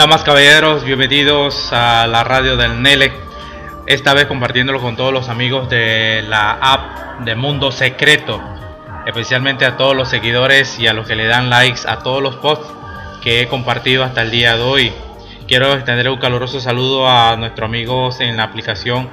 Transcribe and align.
Damas, 0.00 0.22
caballeros, 0.22 0.82
bienvenidos 0.82 1.74
a 1.74 2.06
la 2.06 2.24
radio 2.24 2.56
del 2.56 2.80
Nelec. 2.80 3.12
Esta 3.86 4.14
vez 4.14 4.24
compartiéndolo 4.24 4.80
con 4.80 4.96
todos 4.96 5.12
los 5.12 5.28
amigos 5.28 5.68
de 5.68 6.24
la 6.26 6.52
app 6.52 7.20
de 7.20 7.34
Mundo 7.34 7.70
Secreto. 7.70 8.40
Especialmente 9.04 9.66
a 9.66 9.76
todos 9.76 9.94
los 9.94 10.08
seguidores 10.08 10.78
y 10.78 10.86
a 10.86 10.94
los 10.94 11.06
que 11.06 11.16
le 11.16 11.26
dan 11.26 11.50
likes 11.50 11.82
a 11.86 11.98
todos 11.98 12.22
los 12.22 12.36
posts 12.36 12.66
que 13.22 13.42
he 13.42 13.48
compartido 13.48 14.02
hasta 14.02 14.22
el 14.22 14.30
día 14.30 14.56
de 14.56 14.62
hoy. 14.62 14.92
Quiero 15.46 15.74
extender 15.74 16.08
un 16.08 16.18
caluroso 16.18 16.60
saludo 16.60 17.06
a 17.06 17.36
nuestros 17.36 17.68
amigos 17.68 18.20
en 18.20 18.38
la 18.38 18.44
aplicación. 18.44 19.10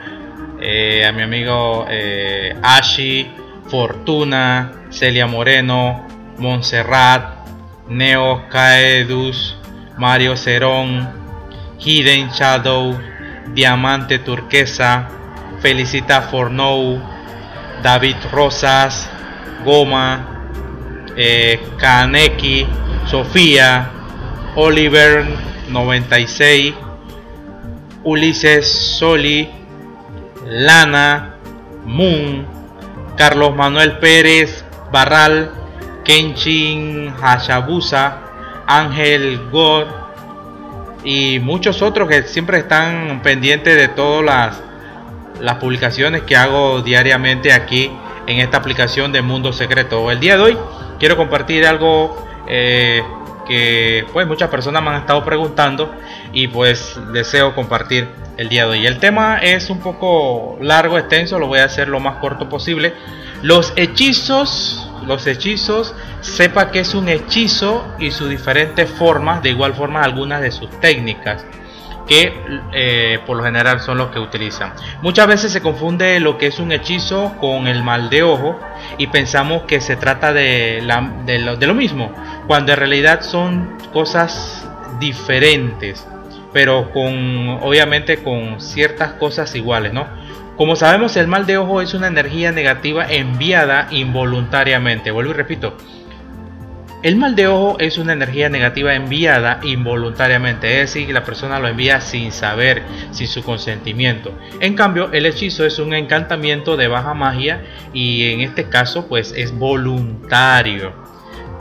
Eh, 0.61 1.06
a 1.06 1.11
mi 1.11 1.22
amigo 1.22 1.86
eh, 1.89 2.56
Ashi, 2.64 3.30
Fortuna, 3.68 4.72
Celia 4.89 5.28
Moreno, 5.28 6.08
Montserrat, 6.38 7.46
Neo 7.89 8.47
Caedus, 8.47 9.57
Mario 9.97 10.37
Cerón, 10.37 11.10
Hidden 11.79 12.29
Shadow, 12.29 12.97
Diamante 13.54 14.19
Turquesa, 14.19 15.07
Felicita 15.61 16.21
Fornou, 16.21 17.01
David 17.82 18.18
Rosas, 18.32 19.10
Goma, 19.65 20.52
eh, 21.15 21.60
Kaneki, 21.78 22.68
Sofía, 23.07 23.89
Oliver 24.55 25.25
96, 25.69 26.75
Ulises 28.04 28.97
Soli, 28.97 29.50
Lana, 30.46 31.36
Moon, 31.86 32.45
Carlos 33.16 33.55
Manuel 33.55 33.97
Pérez, 33.97 34.63
Barral, 34.91 35.52
Kenshin 36.03 37.13
Hashabusa, 37.19 38.27
Ángel 38.67 39.47
God 39.49 39.85
y 41.03 41.39
muchos 41.39 41.81
otros 41.81 42.09
que 42.09 42.23
siempre 42.23 42.59
están 42.59 43.21
pendientes 43.23 43.75
de 43.75 43.87
todas 43.87 44.61
las, 45.39 45.55
publicaciones 45.55 46.23
que 46.23 46.35
hago 46.35 46.81
diariamente 46.81 47.53
aquí 47.53 47.91
en 48.27 48.39
esta 48.39 48.57
aplicación 48.57 49.11
de 49.11 49.21
Mundo 49.21 49.53
Secreto. 49.53 50.11
El 50.11 50.19
día 50.19 50.35
de 50.35 50.43
hoy 50.43 50.57
quiero 50.99 51.15
compartir 51.15 51.65
algo 51.65 52.27
eh, 52.47 53.01
que 53.47 54.05
pues 54.11 54.27
muchas 54.27 54.49
personas 54.49 54.83
me 54.83 54.89
han 54.89 54.97
estado 54.97 55.23
preguntando 55.23 55.93
y 56.33 56.47
pues 56.49 56.99
deseo 57.13 57.55
compartir 57.55 58.09
el 58.38 58.49
día 58.49 58.65
de 58.65 58.71
hoy. 58.71 58.85
El 58.85 58.99
tema 58.99 59.38
es 59.38 59.69
un 59.69 59.79
poco 59.79 60.57
largo, 60.61 60.97
extenso, 60.97 61.39
lo 61.39 61.47
voy 61.47 61.59
a 61.59 61.65
hacer 61.65 61.88
lo 61.88 61.99
más 61.99 62.17
corto 62.17 62.49
posible. 62.49 62.93
Los 63.41 63.73
hechizos, 63.75 64.89
los 65.05 65.27
hechizos 65.27 65.93
sepa 66.21 66.71
que 66.71 66.80
es 66.80 66.93
un 66.95 67.07
hechizo 67.07 67.85
y 67.99 68.11
sus 68.11 68.29
diferentes 68.29 68.89
formas, 68.89 69.44
de 69.44 69.49
igual 69.49 69.73
forma 69.73 70.03
algunas 70.03 70.41
de 70.41 70.52
sus 70.52 70.69
técnicas 70.79 71.45
que 72.07 72.33
eh, 72.73 73.19
por 73.25 73.38
lo 73.38 73.44
general 73.44 73.81
son 73.81 73.97
los 73.97 74.09
que 74.09 74.19
utilizan. 74.19 74.73
Muchas 75.02 75.27
veces 75.27 75.52
se 75.52 75.61
confunde 75.61 76.19
lo 76.19 76.38
que 76.38 76.47
es 76.47 76.59
un 76.59 76.71
hechizo 76.71 77.35
con 77.39 77.67
el 77.67 77.83
mal 77.83 78.09
de 78.09 78.23
ojo 78.23 78.59
y 78.97 79.07
pensamos 79.07 79.63
que 79.63 79.81
se 79.81 79.97
trata 79.97 80.33
de, 80.33 80.81
lo, 80.81 81.57
de 81.57 81.67
lo 81.67 81.73
mismo, 81.73 82.11
cuando 82.47 82.72
en 82.72 82.79
realidad 82.79 83.22
son 83.22 83.77
cosas 83.91 84.66
diferentes, 84.99 86.07
pero 86.53 86.91
con 86.91 87.59
obviamente 87.61 88.23
con 88.23 88.61
ciertas 88.61 89.13
cosas 89.13 89.53
iguales, 89.55 89.94
¿no? 89.94 90.07
Como 90.58 90.75
sabemos, 90.75 91.16
el 91.17 91.27
mal 91.27 91.45
de 91.45 91.59
ojo 91.59 91.81
es 91.81 91.94
una 91.94 92.08
energía 92.08 92.52
negativa 92.52 93.05
enviada 93.08 93.88
involuntariamente. 93.91 95.11
Vuelvo 95.11 95.30
y 95.30 95.36
repito, 95.36 95.77
el 97.03 97.16
mal 97.16 97.35
de 97.35 97.45
ojo 97.45 97.78
es 97.79 98.00
una 98.00 98.13
energía 98.13 98.50
negativa 98.50 98.95
enviada 98.95 99.59
involuntariamente, 99.62 100.81
es 100.81 100.94
decir, 100.94 101.13
la 101.13 101.23
persona 101.23 101.59
lo 101.59 101.68
envía 101.68 102.01
sin 102.01 102.31
saber, 102.31 102.81
sin 103.12 103.28
su 103.28 103.44
consentimiento. 103.44 104.34
En 104.59 104.73
cambio, 104.73 105.12
el 105.13 105.28
hechizo 105.28 105.63
es 105.63 105.78
un 105.78 105.94
encantamiento 105.94 106.75
de 106.75 106.88
baja 106.88 107.13
magia 107.13 107.62
y 107.94 108.31
en 108.31 108.41
este 108.41 108.68
caso 108.68 109.07
pues 109.07 109.35
es 109.38 109.56
voluntario. 109.56 110.91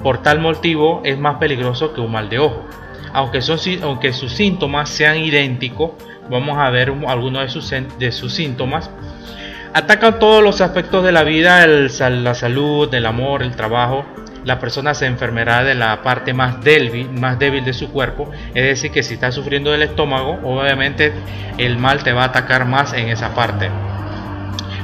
Por 0.03 0.23
tal 0.23 0.41
motivo 0.41 1.03
es 1.05 1.19
más 1.19 1.37
peligroso 1.37 1.93
que 1.93 2.01
un 2.01 2.13
mal 2.13 2.31
de 2.31 2.39
ojo. 2.39 2.65
Aunque, 3.13 3.43
son, 3.43 3.59
aunque 3.83 4.15
sus 4.15 4.33
síntomas 4.33 4.89
sean 4.89 5.19
idénticos, 5.19 5.93
vamos 6.31 6.59
a 6.59 6.71
ver 6.71 6.93
algunos 7.07 7.43
de 7.43 7.49
sus, 7.49 7.71
de 7.99 8.13
sus 8.13 8.35
síntomas. 8.35 8.91
Atacan 9.75 10.19
todos 10.19 10.43
los 10.43 10.61
aspectos 10.61 11.05
de 11.05 11.13
la 11.13 11.23
vida, 11.23 11.67
la 11.67 12.35
salud, 12.35 12.93
el 12.95 13.05
amor, 13.05 13.43
el 13.43 13.55
trabajo, 13.55 14.07
la 14.47 14.61
persona 14.61 14.95
se 14.95 15.07
enfermará 15.07 15.65
de 15.65 15.75
la 15.75 16.03
parte 16.03 16.33
más 16.33 16.63
débil, 16.63 17.11
más 17.11 17.39
débil 17.39 17.65
de 17.65 17.73
su 17.73 17.91
cuerpo. 17.91 18.31
Es 18.55 18.65
decir, 18.65 18.93
que 18.93 19.03
si 19.03 19.15
está 19.15 19.33
sufriendo 19.33 19.73
del 19.73 19.83
estómago, 19.83 20.39
obviamente 20.45 21.13
el 21.59 21.79
mal 21.79 22.03
te 22.05 22.13
va 22.13 22.23
a 22.23 22.27
atacar 22.27 22.65
más 22.65 22.93
en 22.93 23.09
esa 23.09 23.35
parte. 23.35 23.69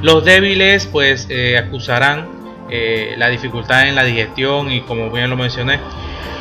Los 0.02 0.24
débiles 0.24 0.88
pues 0.88 1.28
eh, 1.30 1.56
acusarán 1.56 2.26
eh, 2.70 3.14
la 3.16 3.28
dificultad 3.28 3.86
en 3.86 3.94
la 3.94 4.02
digestión 4.02 4.70
y 4.70 4.80
como 4.80 5.10
bien 5.10 5.30
lo 5.30 5.36
mencioné, 5.36 5.78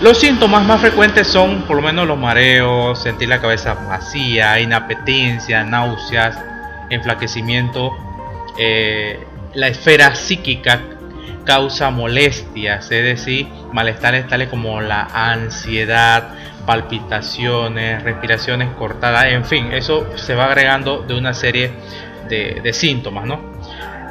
los 0.02 0.20
síntomas 0.20 0.66
más 0.66 0.82
frecuentes 0.82 1.28
son 1.28 1.62
por 1.64 1.76
lo 1.76 1.84
menos 1.84 2.08
los 2.08 2.18
mareos, 2.18 3.02
sentir 3.02 3.30
la 3.30 3.40
cabeza 3.40 3.76
vacía, 3.76 4.60
inapetencia, 4.60 5.64
náuseas, 5.64 6.40
enflaquecimiento, 6.90 7.96
eh, 8.58 9.20
la 9.54 9.68
esfera 9.68 10.16
psíquica 10.16 10.82
causa 11.46 11.92
molestias, 11.92 12.90
es 12.92 13.04
decir, 13.04 13.48
malestares 13.74 14.28
tales 14.28 14.50
como 14.50 14.82
la 14.82 15.04
ansiedad, 15.14 16.30
palpitaciones, 16.66 18.02
respiraciones 18.04 18.70
cortadas, 18.80 19.26
en 19.28 19.46
fin, 19.46 19.72
eso 19.72 20.08
se 20.16 20.34
va 20.34 20.46
agregando 20.46 21.04
de 21.04 21.14
una 21.14 21.36
serie 21.36 21.72
de, 22.28 22.74
síntomas, 22.74 23.26
¿no? 23.26 23.40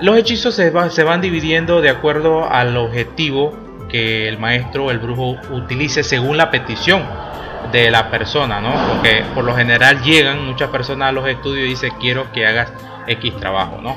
Los 0.02 0.16
hechizos 0.18 0.54
se, 0.54 0.72
se 0.90 1.02
van 1.02 1.20
dividiendo 1.20 1.80
de 1.80 1.90
acuerdo 1.90 2.48
al 2.48 2.76
objetivo 2.76 3.69
que 3.90 4.28
el 4.28 4.38
maestro 4.38 4.86
o 4.86 4.90
el 4.90 4.98
brujo 4.98 5.36
utilice 5.50 6.02
según 6.02 6.36
la 6.36 6.50
petición 6.50 7.02
de 7.72 7.90
la 7.90 8.10
persona, 8.10 8.60
¿no? 8.60 8.72
Porque 8.88 9.24
por 9.34 9.44
lo 9.44 9.54
general 9.54 10.02
llegan 10.02 10.46
muchas 10.46 10.70
personas 10.70 11.10
a 11.10 11.12
los 11.12 11.28
estudios 11.28 11.66
y 11.66 11.70
dicen 11.70 11.92
quiero 12.00 12.32
que 12.32 12.46
hagas 12.46 12.72
X 13.06 13.36
trabajo, 13.36 13.80
¿no? 13.82 13.96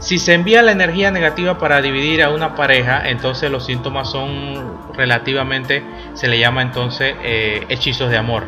Si 0.00 0.18
se 0.18 0.34
envía 0.34 0.62
la 0.62 0.72
energía 0.72 1.12
negativa 1.12 1.58
para 1.58 1.80
dividir 1.80 2.24
a 2.24 2.30
una 2.30 2.56
pareja, 2.56 3.08
entonces 3.08 3.50
los 3.50 3.64
síntomas 3.64 4.10
son 4.10 4.92
relativamente, 4.94 5.84
se 6.14 6.26
le 6.26 6.40
llama 6.40 6.62
entonces 6.62 7.14
eh, 7.22 7.64
hechizos 7.68 8.10
de 8.10 8.16
amor. 8.16 8.44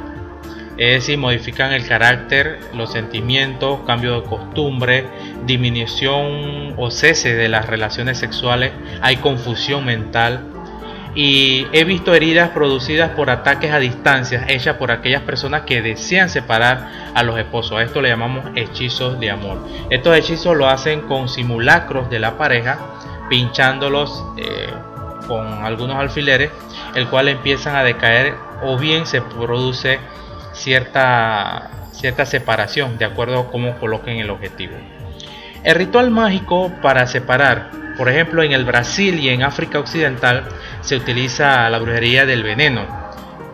Es 0.76 0.94
decir, 0.94 1.16
modifican 1.16 1.72
el 1.72 1.86
carácter, 1.86 2.58
los 2.74 2.90
sentimientos, 2.90 3.78
cambio 3.86 4.20
de 4.20 4.28
costumbre, 4.28 5.06
disminución 5.46 6.74
o 6.76 6.90
cese 6.90 7.34
de 7.36 7.48
las 7.48 7.66
relaciones 7.66 8.18
sexuales, 8.18 8.72
hay 9.00 9.18
confusión 9.18 9.84
mental, 9.84 10.44
y 11.14 11.66
he 11.72 11.84
visto 11.84 12.14
heridas 12.14 12.50
producidas 12.50 13.10
por 13.10 13.30
ataques 13.30 13.72
a 13.72 13.78
distancia 13.78 14.44
hechas 14.48 14.76
por 14.76 14.90
aquellas 14.90 15.22
personas 15.22 15.62
que 15.62 15.80
desean 15.80 16.28
separar 16.28 16.90
a 17.14 17.22
los 17.22 17.38
esposos. 17.38 17.78
A 17.78 17.82
esto 17.82 18.00
le 18.00 18.08
llamamos 18.08 18.44
hechizos 18.56 19.20
de 19.20 19.30
amor. 19.30 19.58
Estos 19.90 20.16
hechizos 20.16 20.56
lo 20.56 20.68
hacen 20.68 21.02
con 21.02 21.28
simulacros 21.28 22.10
de 22.10 22.18
la 22.18 22.36
pareja, 22.36 22.78
pinchándolos 23.28 24.24
eh, 24.36 24.68
con 25.28 25.64
algunos 25.64 25.96
alfileres, 25.96 26.50
el 26.94 27.08
cual 27.08 27.28
empiezan 27.28 27.76
a 27.76 27.84
decaer 27.84 28.34
o 28.62 28.76
bien 28.76 29.06
se 29.06 29.22
produce 29.22 30.00
cierta, 30.52 31.70
cierta 31.92 32.26
separación 32.26 32.98
de 32.98 33.04
acuerdo 33.04 33.38
a 33.38 33.50
cómo 33.50 33.78
coloquen 33.78 34.18
el 34.18 34.30
objetivo. 34.30 34.74
El 35.62 35.76
ritual 35.76 36.10
mágico 36.10 36.70
para 36.82 37.06
separar, 37.06 37.70
por 37.96 38.08
ejemplo 38.08 38.42
en 38.42 38.52
el 38.52 38.64
Brasil 38.64 39.18
y 39.20 39.28
en 39.28 39.42
África 39.42 39.78
Occidental, 39.78 40.48
se 40.80 40.96
utiliza 40.96 41.68
la 41.70 41.78
brujería 41.78 42.26
del 42.26 42.42
veneno, 42.42 43.04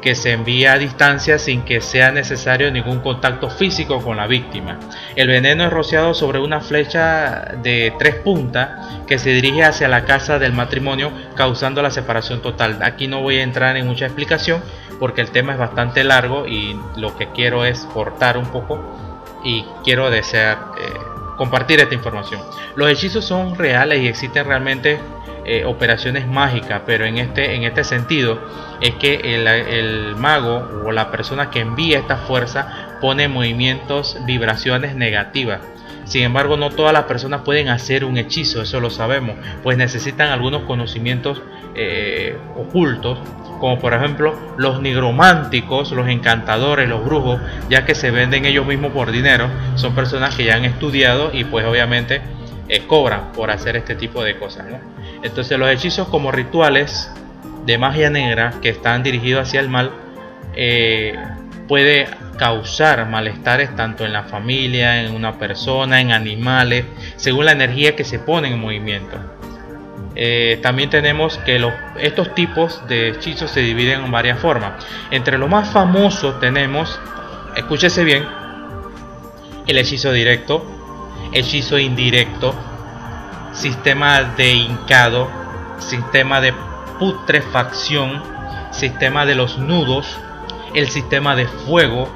que 0.01 0.15
se 0.15 0.33
envía 0.33 0.73
a 0.73 0.79
distancia 0.79 1.39
sin 1.39 1.63
que 1.63 1.81
sea 1.81 2.11
necesario 2.11 2.71
ningún 2.71 3.01
contacto 3.01 3.51
físico 3.51 4.03
con 4.03 4.17
la 4.17 4.27
víctima. 4.27 4.79
El 5.15 5.29
veneno 5.29 5.65
es 5.65 5.73
rociado 5.73 6.15
sobre 6.15 6.39
una 6.39 6.61
flecha 6.61 7.53
de 7.63 7.93
tres 7.99 8.17
puntas 8.17 9.05
que 9.07 9.19
se 9.19 9.31
dirige 9.31 9.65
hacia 9.65 9.89
la 9.89 10.05
casa 10.05 10.39
del 10.39 10.53
matrimonio 10.53 11.13
causando 11.37 11.83
la 11.83 11.91
separación 11.91 12.41
total. 12.41 12.79
Aquí 12.83 13.09
no 13.09 13.21
voy 13.21 13.39
a 13.39 13.43
entrar 13.43 13.77
en 13.77 13.87
mucha 13.87 14.07
explicación 14.07 14.63
porque 14.99 15.21
el 15.21 15.31
tema 15.31 15.53
es 15.53 15.59
bastante 15.59 16.05
largo 16.05 16.47
y 16.47 16.79
lo 16.97 17.17
que 17.17 17.29
quiero 17.31 17.65
es 17.65 17.81
cortar 17.93 18.39
un 18.39 18.47
poco 18.47 18.81
y 19.45 19.65
quiero 19.83 20.11
desear 20.11 20.59
eh, 20.79 21.10
compartir 21.41 21.81
esta 21.81 21.95
información. 21.95 22.43
Los 22.77 22.91
hechizos 22.91 23.25
son 23.25 23.57
reales 23.57 24.03
y 24.03 24.09
existen 24.09 24.45
realmente 24.45 25.01
eh, 25.47 25.65
operaciones 25.65 26.27
mágicas, 26.27 26.83
pero 26.85 27.07
en 27.07 27.17
este, 27.17 27.55
en 27.55 27.63
este 27.63 27.83
sentido 27.83 28.39
es 28.83 28.95
que 28.97 29.15
el, 29.25 30.17
mago 30.17 30.83
o 30.85 30.93
la 30.93 31.11
persona 31.11 31.49
que 31.49 31.61
envía 31.61 31.99
esta 31.99 32.19
fuerza 32.19 32.99
pone 33.01 33.27
movimientos, 33.27 34.19
vibraciones 34.27 34.95
negativas. 34.95 35.63
Sin 36.05 36.25
embargo, 36.25 36.59
no 36.59 36.69
todas 36.69 36.93
las 36.93 37.05
personas 37.05 37.41
pueden 37.41 37.71
hacer 37.71 38.05
un 38.05 38.19
hechizo, 38.19 38.61
eso 38.61 38.79
lo 38.79 38.91
sabemos, 38.91 39.37
pues 39.63 39.79
necesitan 39.79 40.29
algunos 40.29 40.65
conocimientos 40.65 41.41
eh, 41.75 42.37
ocultos 42.55 43.19
como 43.61 43.79
por 43.79 43.95
ejemplo 43.95 44.35
los 44.57 44.81
nigrománticos, 44.81 45.93
los 45.93 46.09
encantadores, 46.09 46.89
los 46.89 47.05
brujos, 47.05 47.41
ya 47.69 47.85
que 47.85 47.95
se 47.95 48.11
venden 48.11 48.47
ellos 48.47 48.67
mismos 48.67 48.93
por 48.93 49.13
dinero, 49.13 49.49
son 49.77 49.95
personas 49.95 50.35
que 50.35 50.45
ya 50.45 50.57
han 50.57 50.65
estudiado 50.65 51.31
y 51.33 51.45
pues 51.45 51.67
obviamente 51.67 52.23
eh, 52.69 52.87
cobran 52.87 53.33
por 53.33 53.51
hacer 53.51 53.77
este 53.77 53.95
tipo 53.95 54.25
de 54.25 54.37
cosas. 54.39 54.67
Entonces 55.23 55.59
los 55.59 55.69
hechizos 55.69 56.09
como 56.09 56.33
rituales 56.33 57.13
de 57.67 57.77
magia 57.79 58.11
negra 58.11 58.55
que 58.63 58.71
están 58.71 59.03
dirigidos 59.03 59.47
hacia 59.47 59.61
el 59.61 59.69
mal 59.69 59.93
eh, 60.55 61.15
puede 61.69 62.09
causar 62.39 63.07
malestares 63.09 63.77
tanto 63.77 64.07
en 64.07 64.15
la 64.15 64.23
familia, 64.23 65.03
en 65.03 65.15
una 65.15 65.39
persona, 65.39 66.01
en 66.01 66.11
animales, 66.11 66.87
según 67.17 67.45
la 67.45 67.53
energía 67.53 67.95
que 67.95 68.05
se 68.05 68.19
pone 68.19 68.49
en 68.49 68.59
movimiento. 68.59 69.19
Eh, 70.17 70.59
también 70.63 70.91
tenemos 70.91 71.39
que 71.39 71.65
estos 71.99 72.35
tipos 72.35 72.87
de 72.89 73.11
hechizos 73.11 73.51
se 73.51 73.61
dividen 73.61 74.05
en 74.05 74.11
varias 74.11 74.39
formas. 74.39 74.85
Entre 75.11 75.39
los 75.39 75.49
más 75.49 75.71
famosos 75.71 76.41
tenemos, 76.41 76.99
escúchese 77.57 78.05
bien, 78.05 78.27
el 79.67 79.79
hechizo 79.79 80.13
directo, 80.13 80.65
hechizo 81.33 81.79
indirecto, 81.79 82.55
sistema 83.53 84.23
de 84.23 84.53
hincado, 84.53 85.29
sistema 85.79 86.41
de 86.41 86.53
putrefacción, 86.99 88.23
sistema 88.73 89.27
de 89.27 89.35
los 89.35 89.59
nudos, 89.59 90.19
el 90.75 90.89
sistema 90.89 91.37
de 91.37 91.47
fuego, 91.47 92.09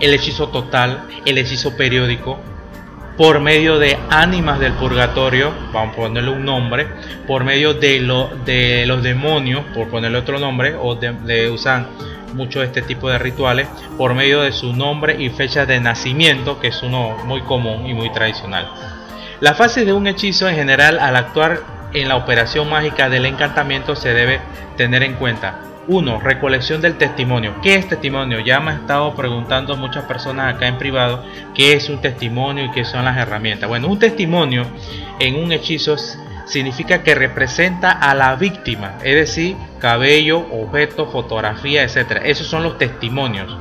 el 0.00 0.12
hechizo 0.14 0.48
total, 0.48 1.08
el 1.24 1.38
hechizo 1.38 1.76
periódico, 1.76 2.38
por 3.16 3.40
medio 3.40 3.78
de 3.78 3.98
ánimas 4.10 4.58
del 4.58 4.72
purgatorio, 4.72 5.52
vamos 5.72 5.94
a 5.94 5.96
ponerle 5.96 6.30
un 6.30 6.44
nombre, 6.44 6.88
por 7.26 7.44
medio 7.44 7.74
de, 7.74 8.00
lo, 8.00 8.30
de 8.44 8.84
los 8.86 9.02
demonios, 9.02 9.64
por 9.74 9.88
ponerle 9.88 10.18
otro 10.18 10.38
nombre, 10.38 10.74
o 10.74 10.96
de, 10.96 11.50
usan 11.50 11.86
mucho 12.32 12.62
este 12.62 12.82
tipo 12.82 13.08
de 13.08 13.18
rituales, 13.18 13.68
por 13.96 14.14
medio 14.14 14.42
de 14.42 14.50
su 14.50 14.72
nombre 14.72 15.22
y 15.22 15.30
fecha 15.30 15.66
de 15.66 15.78
nacimiento, 15.80 16.60
que 16.60 16.68
es 16.68 16.82
uno 16.82 17.16
muy 17.24 17.42
común 17.42 17.86
y 17.86 17.94
muy 17.94 18.10
tradicional. 18.12 18.68
La 19.40 19.54
fase 19.54 19.84
de 19.84 19.92
un 19.92 20.06
hechizo 20.06 20.48
en 20.48 20.56
general 20.56 20.98
al 20.98 21.14
actuar 21.16 21.60
en 21.92 22.08
la 22.08 22.16
operación 22.16 22.68
mágica 22.68 23.08
del 23.08 23.26
encantamiento 23.26 23.94
se 23.94 24.12
debe 24.12 24.40
tener 24.76 25.04
en 25.04 25.14
cuenta 25.14 25.73
1. 25.86 26.20
Recolección 26.20 26.80
del 26.80 26.96
testimonio. 26.96 27.54
¿Qué 27.62 27.74
es 27.74 27.88
testimonio? 27.88 28.40
Ya 28.40 28.60
me 28.60 28.72
han 28.72 28.80
estado 28.80 29.14
preguntando 29.14 29.76
muchas 29.76 30.04
personas 30.04 30.54
acá 30.54 30.66
en 30.66 30.78
privado 30.78 31.24
qué 31.54 31.72
es 31.72 31.88
un 31.88 32.00
testimonio 32.00 32.64
y 32.64 32.70
qué 32.70 32.84
son 32.84 33.04
las 33.04 33.16
herramientas. 33.16 33.68
Bueno, 33.68 33.88
un 33.88 33.98
testimonio 33.98 34.66
en 35.18 35.36
un 35.36 35.52
hechizo 35.52 35.96
significa 36.46 37.02
que 37.02 37.14
representa 37.14 37.90
a 37.90 38.14
la 38.14 38.34
víctima, 38.36 38.98
es 39.02 39.14
decir, 39.14 39.56
cabello, 39.78 40.38
objeto, 40.50 41.06
fotografía, 41.06 41.82
etc. 41.82 42.22
Esos 42.24 42.46
son 42.46 42.62
los 42.62 42.78
testimonios. 42.78 43.56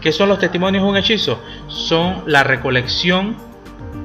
¿Qué 0.00 0.12
son 0.12 0.28
los 0.28 0.38
testimonios 0.38 0.84
de 0.84 0.90
un 0.90 0.96
hechizo? 0.96 1.42
Son 1.68 2.22
la 2.26 2.44
recolección 2.44 3.47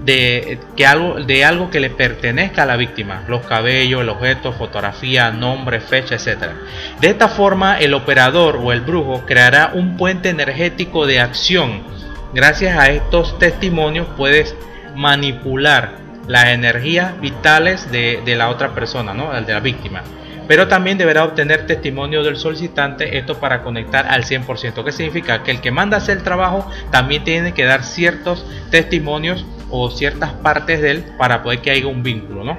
de, 0.06 0.60
que 0.76 0.86
algo, 0.86 1.16
de 1.16 1.46
algo 1.46 1.70
que 1.70 1.80
le 1.80 1.90
pertenezca 1.90 2.64
a 2.64 2.66
la 2.66 2.76
víctima, 2.76 3.24
los 3.28 3.46
cabellos, 3.46 4.02
el 4.02 4.10
objeto, 4.10 4.52
fotografía, 4.52 5.32
nombre, 5.32 5.80
fecha, 5.80 6.16
etc. 6.16 6.52
De 7.00 7.10
esta 7.10 7.28
forma, 7.30 7.80
el 7.80 7.94
operador 7.94 8.58
o 8.62 8.72
el 8.72 8.82
brujo 8.82 9.24
creará 9.26 9.72
un 9.74 9.98
puente 9.98 10.30
energético 10.30 11.06
de 11.06 11.20
acción. 11.20 11.84
Gracias 12.34 12.78
a 12.78 12.90
estos 12.90 13.38
testimonios 13.40 14.08
puedes 14.18 14.56
manipular 14.96 15.98
las 16.28 16.46
energías 16.46 17.20
vitales 17.20 17.92
de, 17.92 18.22
la 18.36 18.50
otra 18.50 18.74
persona, 18.74 19.14
¿no? 19.14 19.32
de 19.32 19.54
la 19.54 19.60
víctima. 19.60 20.04
Pero 20.48 20.68
también 20.68 20.98
deberá 20.98 21.24
obtener 21.24 21.66
testimonio 21.68 22.24
del 22.24 22.36
solicitante, 22.36 23.18
esto 23.18 23.40
para 23.40 23.64
conectar 23.64 24.08
al 24.08 24.24
100%. 24.26 24.84
¿Qué 24.84 24.92
significa? 24.92 25.44
Que 25.44 25.52
el 25.52 25.62
que 25.62 25.72
manda 25.72 25.98
hacer 25.98 26.18
el 26.18 26.24
trabajo 26.24 26.70
también 26.92 27.24
tiene 27.24 27.54
que 27.54 27.64
dar 27.64 27.84
ciertos 27.84 28.46
testimonios 28.70 29.46
o 29.76 29.90
ciertas 29.90 30.32
partes 30.34 30.82
de 30.82 30.92
él 30.92 31.04
para 31.18 31.42
poder 31.42 31.60
que 31.62 31.72
haya 31.72 31.88
un 31.88 32.04
vínculo, 32.04 32.44
¿no? 32.44 32.58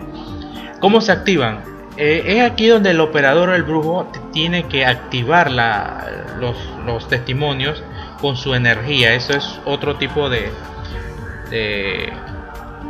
¿Cómo 0.81 1.01
se 1.01 1.13
activan? 1.13 1.63
Eh, 1.97 2.25
es 2.27 2.43
aquí 2.43 2.67
donde 2.67 2.91
el 2.91 2.99
operador 2.99 3.51
el 3.51 3.63
brujo 3.63 4.11
tiene 4.33 4.65
que 4.65 4.85
activar 4.85 5.49
los, 5.53 7.09
testimonios 7.09 7.85
con 8.21 8.37
su 8.37 8.53
energía. 8.55 9.15
Eso 9.15 9.33
es 9.33 9.61
otro 9.65 9.95
tipo 9.95 10.29
de, 10.29 10.51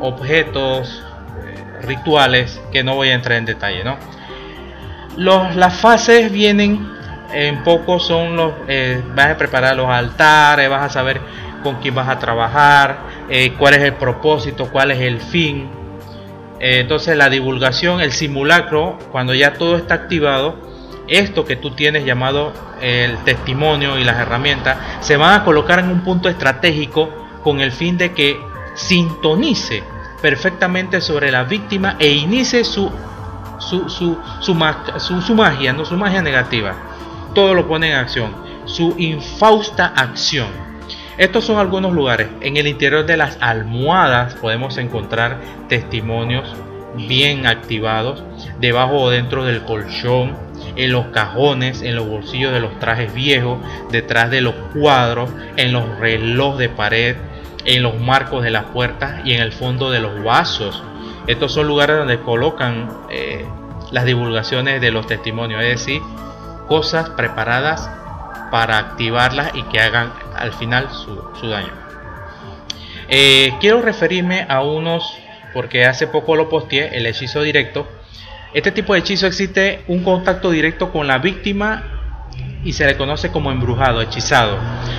objetos 0.01 1.05
eh, 1.45 1.87
rituales 1.87 2.59
que 2.73 2.83
no 2.83 2.95
voy 2.95 3.11
a 3.11 3.15
entrar 3.15 3.37
en 3.37 3.45
detalle, 3.45 3.85
¿no? 3.85 3.97
las 5.17 5.75
fases 5.75 6.33
vienen 6.33 6.91
en 7.33 7.63
poco 7.63 8.01
son 8.01 8.37
los 8.37 8.53
eh, 8.67 9.01
vas 9.15 9.29
a 9.29 9.37
preparar 9.37 9.77
los 9.77 9.89
altares 9.89 10.69
vas 10.69 10.83
a 10.83 10.89
saber 10.89 11.21
con 11.65 11.77
quién 11.77 11.95
vas 11.95 12.09
a 12.09 12.19
trabajar, 12.19 12.99
eh, 13.29 13.55
cuál 13.59 13.75
es 13.75 13.83
el 13.83 13.95
propósito, 13.95 14.69
cuál 14.71 14.91
es 14.91 15.01
el 15.01 15.21
fin. 15.21 15.69
Eh, 16.61 16.81
entonces 16.81 17.17
la 17.17 17.29
divulgación, 17.29 18.01
el 18.01 18.13
simulacro, 18.13 18.99
cuando 19.13 19.35
ya 19.35 19.55
todo 19.55 19.77
está 19.77 19.95
activado, 19.95 20.57
esto 21.09 21.45
que 21.45 21.57
tú 21.57 21.73
tienes 21.73 22.05
llamado 22.05 22.53
el 22.81 23.19
testimonio 23.25 23.99
y 23.99 24.05
las 24.05 24.19
herramientas, 24.19 24.79
se 25.01 25.17
van 25.17 25.41
a 25.41 25.45
colocar 25.45 25.79
en 25.79 25.91
un 25.91 26.01
punto 26.03 26.29
estratégico 26.29 27.11
con 27.43 27.61
el 27.61 27.73
fin 27.73 27.99
de 27.99 28.13
que 28.13 28.41
sintonice 28.75 29.83
perfectamente 30.23 31.01
sobre 31.01 31.31
la 31.31 31.45
víctima 31.45 31.97
e 31.99 32.11
inicie 32.11 32.65
su, 32.65 32.91
su, 33.59 33.89
su, 33.91 34.19
su, 34.41 35.21
su 35.21 35.35
magia, 35.35 35.73
no 35.73 35.85
su 35.85 35.97
magia 35.97 36.23
negativa. 36.23 36.75
Todo 37.35 37.53
lo 37.53 37.69
pone 37.69 37.91
en 37.91 37.97
acción, 37.97 38.35
su 38.65 38.95
infausta 38.97 39.93
acción. 39.95 40.49
Estos 41.17 41.45
son 41.45 41.59
algunos 41.59 41.93
lugares. 41.93 42.29
En 42.41 42.57
el 42.57 42.67
interior 42.67 43.07
de 43.07 43.17
las 43.17 43.39
almohadas 43.41 44.35
podemos 44.35 44.77
encontrar 44.79 45.39
testimonios 45.69 46.45
bien 46.97 47.47
activados, 47.47 48.23
debajo 48.61 48.97
o 49.01 49.11
dentro 49.11 49.45
del 49.45 49.63
colchón, 49.63 50.37
en 50.77 50.93
los 50.93 51.07
cajones, 51.07 51.83
en 51.83 51.95
los 51.95 52.09
bolsillos 52.09 52.53
de 52.53 52.61
los 52.61 52.79
trajes 52.79 53.13
viejos, 53.15 53.59
detrás 53.91 54.31
de 54.31 54.41
los 54.41 54.55
cuadros, 54.75 55.31
en 55.57 55.73
los 55.73 55.99
relojes 55.99 56.59
de 56.59 56.69
pared, 56.69 57.17
en 57.65 57.83
los 57.83 58.01
marcos 58.01 58.43
de 58.43 58.51
las 58.51 58.65
puertas 58.65 59.25
y 59.25 59.35
en 59.35 59.41
el 59.41 59.53
fondo 59.53 59.91
de 59.91 60.01
los 60.01 60.23
vasos. 60.23 60.83
Estos 61.27 61.53
son 61.53 61.69
lugares 61.69 61.97
donde 61.97 62.21
colocan 62.21 62.91
eh, 63.11 63.45
las 63.91 64.05
divulgaciones 64.05 64.81
de 64.81 64.91
los 64.91 65.07
testimonios, 65.07 65.63
es 65.63 65.81
decir, 65.81 66.03
cosas 66.69 67.11
preparadas 67.11 67.89
para 68.51 68.79
activarlas 68.79 69.53
y 69.55 69.63
que 69.65 69.81
hagan 69.81 70.13
al 70.37 70.53
final 70.53 70.89
su, 70.91 71.49
daño. 71.49 71.73
Eh, 73.09 73.55
quiero 73.61 73.83
referirme 73.83 74.47
a 74.49 74.63
unos, 74.63 75.17
porque 75.53 75.85
hace 75.85 76.07
poco 76.07 76.37
lo 76.37 76.49
posteé, 76.49 76.97
el 76.97 77.07
hechizo 77.07 77.43
directo. 77.43 77.87
Este 78.55 78.71
tipo 78.71 78.95
de 78.95 79.01
hechizo 79.01 79.27
existe 79.27 79.83
un 79.89 80.05
contacto 80.05 80.51
directo 80.51 80.93
con 80.93 81.07
la 81.07 81.19
víctima 81.19 81.83
y 82.65 82.73
se 82.73 82.87
le 82.87 82.97
conoce 82.97 83.31
como 83.31 83.51
embrujado, 83.51 84.01
hechizado. 84.01 84.59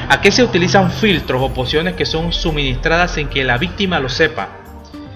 Aquí 0.10 0.32
se 0.32 0.44
utilizan 0.44 0.92
filtros 0.92 1.42
o 1.42 1.54
pociones 1.54 1.96
que 1.96 2.06
son 2.06 2.32
suministradas 2.32 3.12
sin 3.12 3.27
que 3.27 3.44
la 3.44 3.58
víctima 3.58 4.00
lo 4.00 4.10
sepa. 4.10 4.50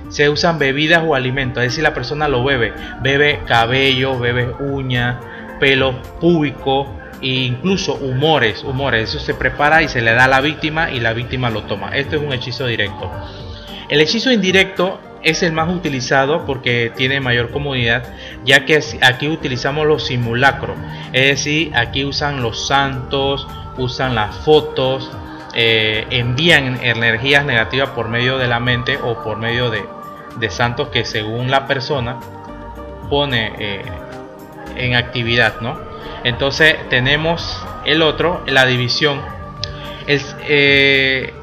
Se 0.10 0.28
usan 0.30 0.58
bebidas 0.58 1.04
o 1.06 1.14
alimentos, 1.14 1.64
es 1.64 1.72
decir, 1.72 1.84
la 1.84 1.94
persona 1.94 2.28
lo 2.28 2.44
bebe. 2.44 2.74
Bebe 3.02 3.42
cabello, 3.46 4.18
bebe 4.18 4.52
uña, 4.60 5.20
pelo 5.60 6.02
púbico, 6.20 6.99
e 7.22 7.46
incluso 7.46 7.96
humores, 7.96 8.64
humores, 8.64 9.10
eso 9.10 9.20
se 9.20 9.34
prepara 9.34 9.82
y 9.82 9.88
se 9.88 10.02
le 10.02 10.14
da 10.14 10.26
a 10.26 10.28
la 10.28 10.42
víctima 10.42 10.92
y 10.92 11.00
la 11.00 11.14
víctima 11.14 11.50
lo 11.50 11.64
toma. 11.64 11.96
Esto 11.96 12.16
es 12.16 12.22
un 12.22 12.34
hechizo 12.34 12.66
directo. 12.66 13.12
El 13.90 14.02
hechizo 14.02 14.32
indirecto 14.32 15.00
es 15.24 15.44
el 15.44 15.52
más 15.52 15.70
utilizado 15.70 16.46
porque 16.46 16.92
tiene 16.96 17.20
mayor 17.20 17.52
comodidad, 17.52 18.04
ya 18.46 18.66
que 18.66 18.80
aquí 19.02 19.28
utilizamos 19.28 19.86
los 19.86 20.06
simulacros, 20.06 20.78
es 21.12 21.28
decir, 21.30 21.76
aquí 21.76 22.06
usan 22.06 22.42
los 22.42 22.68
santos, 22.68 23.48
usan 23.78 24.16
las 24.16 24.36
fotos, 24.38 25.12
eh, 25.56 26.06
envían 26.12 26.80
energías 26.84 27.44
negativas 27.46 27.90
por 27.90 28.08
medio 28.08 28.38
de 28.38 28.48
la 28.48 28.60
mente 28.60 28.98
o 28.98 29.24
por 29.24 29.38
medio 29.38 29.70
de, 29.70 29.84
santos 30.50 30.88
que 30.90 31.04
según 31.04 31.52
la 31.52 31.68
persona 31.68 32.18
pone 33.10 33.52
eh, 33.60 33.82
en 34.78 34.96
actividad, 34.96 35.60
¿no? 35.60 35.89
Entonces 36.24 36.76
tenemos 36.90 37.64
el 37.86 38.02
otro, 38.02 38.44
la 38.48 38.66
división. 38.66 39.22
El, 40.08 40.22
eh, 40.48 41.34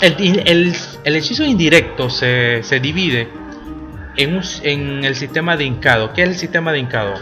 el, 0.00 1.16
hechizo 1.16 1.44
indirecto 1.44 2.08
se, 2.08 2.62
divide 2.80 3.28
en, 4.16 4.40
en, 4.62 5.04
el 5.04 5.14
sistema 5.16 5.56
de 5.56 5.64
hincado. 5.64 6.12
¿Qué 6.12 6.22
es 6.22 6.28
el 6.28 6.36
sistema 6.36 6.72
de 6.72 6.78
hincado? 6.78 7.14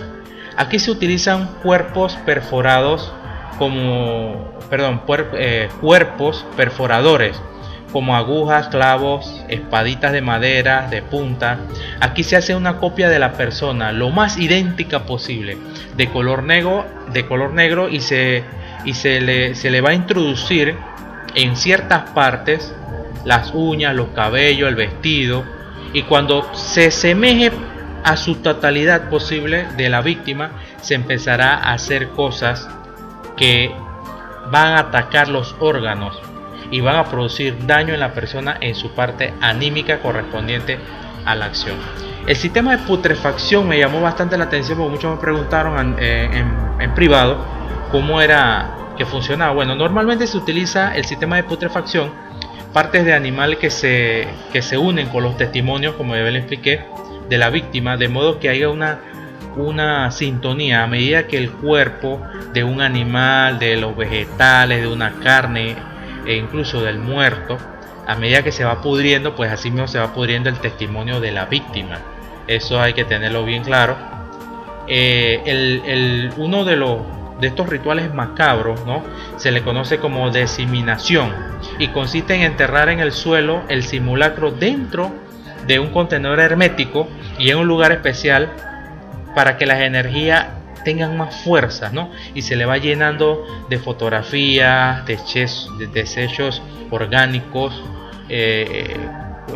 Aquí 0.56 0.78
se 0.78 0.90
utilizan 0.90 1.46
cuerpos 1.62 2.16
perforados 2.26 3.12
como, 3.58 4.58
perdón, 4.70 5.02
eh, 5.34 5.68
cuerpos 5.80 6.44
perforadores 6.56 7.40
como 7.92 8.16
agujas, 8.16 8.68
clavos, 8.68 9.44
espaditas 9.48 10.12
de 10.12 10.20
madera, 10.20 10.88
de 10.90 11.02
punta. 11.02 11.58
Aquí 12.00 12.22
se 12.22 12.36
hace 12.36 12.54
una 12.54 12.76
copia 12.76 13.08
de 13.08 13.18
la 13.18 13.32
persona, 13.32 13.92
lo 13.92 14.10
más 14.10 14.38
idéntica 14.38 15.04
posible, 15.04 15.56
de 15.96 16.08
color 16.08 16.42
negro, 16.42 16.84
de 17.12 17.26
color 17.26 17.52
negro 17.52 17.88
y 17.88 18.00
se, 18.00 18.44
y 18.84 18.94
se, 18.94 19.20
le, 19.20 19.54
se 19.54 19.70
le 19.70 19.80
va 19.80 19.90
a 19.90 19.94
introducir 19.94 20.76
en 21.34 21.56
ciertas 21.56 22.10
partes 22.10 22.74
las 23.24 23.52
uñas, 23.54 23.94
los 23.94 24.08
cabellos, 24.08 24.68
el 24.68 24.74
vestido. 24.74 25.44
Y 25.92 26.02
cuando 26.02 26.54
se 26.54 26.90
semeje 26.90 27.50
a 28.04 28.16
su 28.16 28.36
totalidad 28.36 29.08
posible 29.08 29.66
de 29.76 29.88
la 29.88 30.02
víctima, 30.02 30.52
se 30.82 30.94
empezará 30.94 31.54
a 31.54 31.72
hacer 31.72 32.08
cosas 32.08 32.68
que 33.36 33.70
van 34.50 34.74
a 34.74 34.78
atacar 34.80 35.28
los 35.28 35.54
órganos 35.60 36.27
y 36.70 36.80
van 36.80 36.96
a 36.96 37.04
producir 37.04 37.66
daño 37.66 37.94
en 37.94 38.00
la 38.00 38.12
persona 38.12 38.56
en 38.60 38.74
su 38.74 38.90
parte 38.90 39.34
anímica 39.40 40.00
correspondiente 40.00 40.78
a 41.24 41.34
la 41.34 41.46
acción. 41.46 41.76
El 42.26 42.36
sistema 42.36 42.76
de 42.76 42.78
putrefacción 42.84 43.66
me 43.66 43.78
llamó 43.78 44.00
bastante 44.00 44.36
la 44.36 44.44
atención 44.44 44.78
porque 44.78 44.92
muchos 44.92 45.14
me 45.14 45.20
preguntaron 45.20 45.98
en, 45.98 46.34
en 46.80 46.94
privado 46.94 47.38
cómo 47.90 48.20
era 48.20 48.74
que 48.98 49.06
funcionaba. 49.06 49.54
Bueno, 49.54 49.74
normalmente 49.74 50.26
se 50.26 50.36
utiliza 50.36 50.94
el 50.94 51.04
sistema 51.04 51.36
de 51.36 51.44
putrefacción, 51.44 52.10
partes 52.72 53.04
de 53.04 53.14
animales 53.14 53.58
que 53.58 53.70
se, 53.70 54.26
que 54.52 54.60
se 54.60 54.76
unen 54.76 55.08
con 55.08 55.22
los 55.22 55.36
testimonios, 55.36 55.94
como 55.94 56.14
ya 56.14 56.22
le 56.22 56.38
expliqué, 56.38 56.84
de 57.28 57.38
la 57.38 57.48
víctima, 57.48 57.96
de 57.96 58.08
modo 58.08 58.40
que 58.40 58.48
haya 58.48 58.68
una, 58.68 59.00
una 59.56 60.10
sintonía 60.10 60.82
a 60.82 60.86
medida 60.86 61.26
que 61.26 61.38
el 61.38 61.50
cuerpo 61.50 62.20
de 62.52 62.64
un 62.64 62.80
animal, 62.80 63.58
de 63.58 63.76
los 63.76 63.96
vegetales, 63.96 64.82
de 64.82 64.88
una 64.88 65.12
carne 65.20 65.76
e 66.28 66.36
incluso 66.36 66.82
del 66.82 66.98
muerto, 66.98 67.56
a 68.06 68.14
medida 68.14 68.42
que 68.42 68.52
se 68.52 68.64
va 68.64 68.82
pudriendo, 68.82 69.34
pues 69.34 69.50
así 69.50 69.70
mismo 69.70 69.88
se 69.88 69.98
va 69.98 70.12
pudriendo 70.12 70.50
el 70.50 70.58
testimonio 70.58 71.20
de 71.20 71.32
la 71.32 71.46
víctima. 71.46 71.98
Eso 72.46 72.80
hay 72.80 72.92
que 72.92 73.04
tenerlo 73.04 73.44
bien 73.44 73.64
claro. 73.64 73.96
Eh, 74.86 75.42
el, 75.46 76.32
uno 76.36 76.64
de 76.64 76.76
los 76.76 76.98
de 77.40 77.46
estos 77.46 77.68
rituales 77.68 78.12
macabros, 78.12 78.84
¿no? 78.84 79.04
Se 79.36 79.52
le 79.52 79.62
conoce 79.62 79.98
como 79.98 80.30
diseminación 80.30 81.32
y 81.78 81.88
consiste 81.88 82.34
en 82.34 82.42
enterrar 82.42 82.88
en 82.88 82.98
el 82.98 83.12
suelo 83.12 83.62
el 83.68 83.84
simulacro 83.84 84.50
dentro 84.50 85.12
de 85.66 85.78
un 85.78 85.90
contenedor 85.90 86.40
hermético 86.40 87.08
y 87.38 87.50
en 87.50 87.58
un 87.58 87.68
lugar 87.68 87.92
especial 87.92 88.50
para 89.36 89.56
que 89.56 89.66
las 89.66 89.80
energías 89.80 90.48
tengan 90.84 91.16
más 91.16 91.42
fuerza, 91.42 91.90
¿no? 91.92 92.10
Y 92.34 92.42
se 92.42 92.56
le 92.56 92.64
va 92.64 92.78
llenando 92.78 93.44
de 93.68 93.78
fotografías, 93.78 95.04
de, 95.06 95.18
desechos 95.92 96.62
orgánicos, 96.90 97.82
eh, 98.28 98.96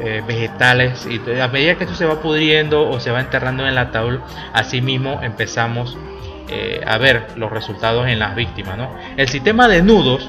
eh, 0.01 0.23
vegetales, 0.27 1.07
y 1.07 1.21
a 1.39 1.49
medida 1.49 1.77
que 1.77 1.85
esto 1.85 1.97
se 1.97 2.07
va 2.07 2.23
pudriendo 2.23 2.89
o 2.89 2.99
se 2.99 3.11
va 3.11 3.21
enterrando 3.21 3.63
en 3.65 3.71
el 3.71 3.79
ataúd, 3.79 4.21
así 4.55 4.81
mismo 4.81 5.21
empezamos 5.23 5.99
eh, 6.49 6.81
a 6.87 6.97
ver 6.99 7.27
los 7.37 7.51
resultados 7.51 8.09
en 8.09 8.19
las 8.19 8.35
víctimas, 8.35 8.79
¿no? 8.79 8.95
El 9.17 9.29
sistema 9.29 9.69
de 9.69 9.83
nudos, 9.83 10.29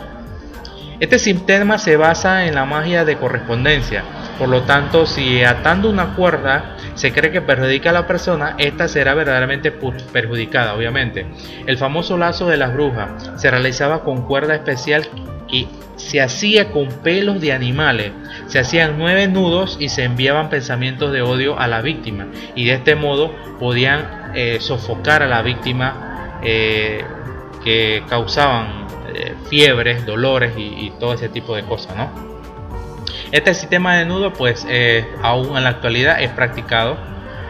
este 0.99 1.17
sistema 1.17 1.77
se 1.77 1.97
basa 1.97 2.45
en 2.45 2.55
la 2.55 2.65
magia 2.65 3.05
de 3.05 3.17
correspondencia, 3.17 4.03
por 4.37 4.49
lo 4.49 4.63
tanto, 4.63 5.05
si 5.05 5.43
atando 5.43 5.89
una 5.89 6.15
cuerda 6.15 6.75
se 6.95 7.11
cree 7.11 7.31
que 7.31 7.41
perjudica 7.41 7.89
a 7.89 7.93
la 7.93 8.07
persona, 8.07 8.55
esta 8.57 8.87
será 8.87 9.13
verdaderamente 9.13 9.71
perjudicada, 9.71 10.75
obviamente. 10.75 11.25
El 11.65 11.77
famoso 11.77 12.17
lazo 12.17 12.47
de 12.47 12.57
las 12.57 12.73
brujas 12.73 13.31
se 13.37 13.49
realizaba 13.49 14.03
con 14.03 14.23
cuerda 14.23 14.55
especial 14.55 15.07
y 15.49 15.67
se 15.95 16.21
hacía 16.21 16.71
con 16.71 16.87
pelos 16.87 17.39
de 17.41 17.53
animales. 17.53 18.11
Se 18.47 18.59
hacían 18.59 18.97
nueve 18.97 19.27
nudos 19.27 19.77
y 19.79 19.89
se 19.89 20.03
enviaban 20.03 20.49
pensamientos 20.49 21.11
de 21.11 21.21
odio 21.21 21.59
a 21.59 21.67
la 21.67 21.81
víctima. 21.81 22.27
Y 22.55 22.65
de 22.65 22.73
este 22.73 22.95
modo 22.95 23.31
podían 23.59 24.31
eh, 24.35 24.57
sofocar 24.59 25.23
a 25.23 25.27
la 25.27 25.41
víctima 25.41 26.39
eh, 26.43 27.03
que 27.63 28.03
causaban 28.09 28.87
eh, 29.13 29.35
fiebres, 29.49 30.05
dolores 30.05 30.53
y, 30.57 30.61
y, 30.61 30.93
todo 30.99 31.13
ese 31.13 31.29
tipo 31.29 31.55
de 31.55 31.63
cosas, 31.63 31.95
¿no? 31.95 32.32
Este 33.33 33.55
sistema 33.55 33.95
de 33.95 34.05
nudo 34.05 34.31
pues 34.31 34.63
eh, 34.69 35.07
aún 35.23 35.57
en 35.57 35.63
la 35.63 35.71
actualidad 35.71 36.21
es 36.21 36.29
practicado 36.29 36.97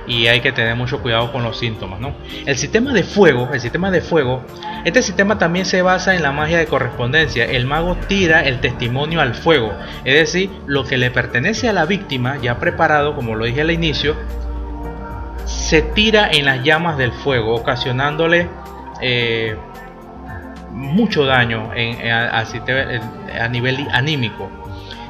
y 0.08 0.28
hay 0.28 0.40
que 0.40 0.54
tener 0.54 0.78
mucho 0.78 1.02
cuidado 1.02 1.30
con 1.34 1.44
los 1.44 1.60
síntomas. 1.60 2.00
¿no? 2.00 2.16
El 2.46 2.56
sistema 2.56 2.94
de 2.94 3.04
fuego, 3.04 3.50
el 3.52 3.60
sistema 3.60 3.92
de 3.92 4.00
fuego, 4.00 4.46
este 4.86 5.02
sistema 5.02 5.38
también 5.38 5.66
se 5.66 5.82
basa 5.82 6.16
en 6.16 6.24
la 6.24 6.32
magia 6.32 6.58
de 6.58 6.68
correspondencia. 6.68 7.44
El 7.44 7.66
mago 7.66 7.98
tira 8.08 8.46
el 8.46 8.62
testimonio 8.62 9.20
al 9.20 9.36
fuego, 9.36 9.74
es 10.06 10.14
decir, 10.14 10.50
lo 10.68 10.86
que 10.86 10.98
le 10.98 11.12
pertenece 11.12 11.68
a 11.68 11.74
la 11.74 11.86
víctima, 11.86 12.38
ya 12.42 12.60
preparado, 12.60 13.14
como 13.14 13.36
lo 13.36 13.44
dije 13.44 13.60
al 13.60 13.72
inicio, 13.72 14.16
se 15.44 15.82
tira 15.82 16.30
en 16.32 16.46
las 16.46 16.64
llamas 16.64 16.98
del 16.98 17.12
fuego, 17.12 17.56
ocasionándole 17.56 18.48
eh, 19.02 19.58
mucho 20.72 21.26
daño 21.26 21.72
a 21.74 23.48
nivel 23.50 23.86
anímico 23.92 24.63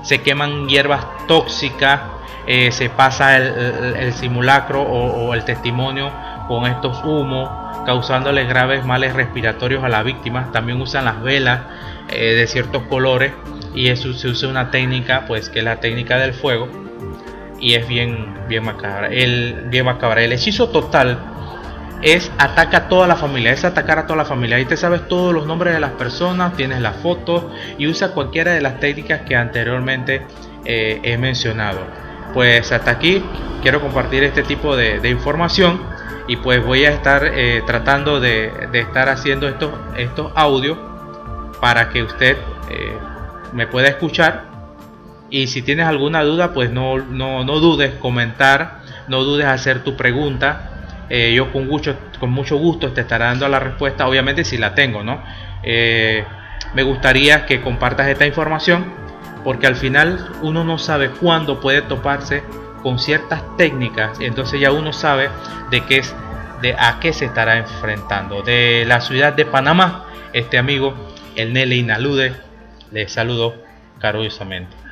se 0.03 0.21
queman 0.21 0.67
hierbas 0.67 1.05
tóxicas, 1.27 2.01
eh, 2.45 2.71
se 2.71 2.89
pasa 2.89 3.37
el, 3.37 4.13
simulacro 4.13 4.81
o, 4.83 5.33
el 5.33 5.45
testimonio 5.45 6.11
con 6.47 6.65
estos 6.65 7.03
humos, 7.03 7.49
causándole 7.85 8.45
graves 8.45 8.85
males 8.85 9.13
respiratorios 9.13 9.83
a 9.83 9.89
la 9.89 10.03
víctima. 10.03 10.51
También 10.51 10.79
usan 10.81 11.05
las 11.05 11.21
velas 11.21 11.61
eh, 12.09 12.35
de 12.35 12.47
ciertos 12.47 12.83
colores 12.83 13.31
y 13.73 13.87
eso 13.87 14.13
se 14.13 14.27
usa 14.27 14.49
una 14.49 14.69
técnica, 14.71 15.25
pues 15.25 15.49
que 15.49 15.59
es 15.59 15.65
la 15.65 15.79
técnica 15.79 16.17
del 16.17 16.33
fuego 16.33 16.67
y 17.59 17.75
es 17.75 17.87
bien, 17.87 18.27
bien 18.49 18.65
macabra. 18.65 19.07
El, 19.07 19.67
bien 19.69 19.85
macabra. 19.85 20.21
El 20.21 20.33
hechizo 20.33 20.69
total 20.69 21.32
es 22.03 22.31
ataca 22.37 22.77
a 22.77 22.87
toda 22.89 23.07
la 23.07 23.15
familia, 23.15 23.53
es 23.53 23.63
atacar 23.63 23.97
a 23.97 24.05
toda 24.05 24.17
la 24.17 24.25
familia. 24.25 24.57
Ahí 24.57 24.65
te 24.65 24.75
sabes 24.75 25.07
todos 25.07 25.33
los 25.33 25.47
nombres 25.47 25.73
de 25.73 25.79
las 25.79 25.91
personas, 25.91 26.55
tienes 26.55 26.81
las 26.81 26.97
fotos 26.97 27.45
y 27.77 27.87
usa 27.87 28.11
cualquiera 28.11 28.51
de 28.51 28.61
las 28.61 28.79
técnicas 28.79 29.21
que 29.21 29.35
anteriormente 29.35 30.25
eh, 30.65 30.99
he 31.03 31.17
mencionado. 31.17 31.79
Pues 32.33 32.71
hasta 32.71 32.91
aquí 32.91 33.23
quiero 33.61 33.79
compartir 33.79 34.23
este 34.23 34.43
tipo 34.43 34.75
de, 34.75 35.09
información 35.09 35.81
y 36.27 36.35
pues 36.37 36.63
voy 36.65 36.85
a 36.85 36.91
estar 36.91 37.23
eh, 37.25 37.63
tratando 37.65 38.19
de, 38.19 38.51
estar 38.73 39.07
haciendo 39.07 39.47
estos, 39.47 39.71
estos 39.97 40.31
audios 40.35 40.77
para 41.61 41.89
que 41.89 42.03
usted 42.03 42.37
eh, 42.69 42.97
me 43.53 43.65
pueda 43.67 43.87
escuchar 43.87 44.51
y 45.29 45.47
si 45.47 45.61
tienes 45.61 45.87
alguna 45.87 46.23
duda 46.23 46.53
pues 46.53 46.69
no, 46.69 46.97
no, 46.97 47.45
no 47.45 47.59
dudes 47.59 47.93
comentar, 47.95 48.81
no 49.07 49.23
dudes 49.23 49.45
hacer 49.45 49.83
tu 49.83 49.95
pregunta 49.95 50.72
eh, 51.15 51.31
yo 51.31 51.51
con 51.51 51.67
mucho, 51.67 51.95
con 52.19 52.31
mucho 52.31 52.57
gusto 52.57 52.91
te 52.91 53.01
estaré 53.01 53.25
dando 53.25 53.47
la 53.47 53.59
respuesta, 53.59 54.07
obviamente 54.07 54.43
si 54.43 54.57
la 54.57 54.73
tengo, 54.73 55.03
¿no? 55.03 55.21
Eh, 55.61 56.25
me 56.73 56.81
gustaría 56.81 57.45
que 57.45 57.61
compartas 57.61 58.07
esta 58.07 58.25
información 58.25 58.83
porque 59.43 59.67
al 59.67 59.75
final 59.75 60.31
uno 60.41 60.63
no 60.63 60.79
sabe 60.79 61.11
cuándo 61.11 61.59
puede 61.59 61.83
toparse 61.83 62.41
con 62.81 62.97
ciertas 62.97 63.43
técnicas, 63.57 64.19
entonces 64.21 64.59
ya 64.59 64.71
uno 64.71 64.91
sabe 64.91 65.29
de 65.69 65.81
qué 65.81 65.97
es, 65.97 66.15
de 66.63 66.73
a 66.73 66.97
qué 66.99 67.13
se 67.13 67.25
estará 67.25 67.59
enfrentando. 67.59 68.41
De 68.41 68.83
la 68.87 68.99
ciudad 68.99 69.33
de 69.33 69.45
Panamá, 69.45 70.05
este 70.33 70.57
amigo, 70.57 70.95
el 71.35 71.53
Nelly 71.53 71.77
Inalude, 71.77 72.33
le 72.91 73.07
saludo 73.07 73.53
carosamente. 73.99 74.82